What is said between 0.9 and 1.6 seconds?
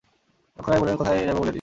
কোথায় যাইব বলিয়া দিন।